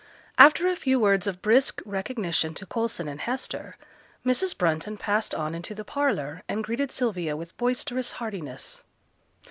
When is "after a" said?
0.39-0.75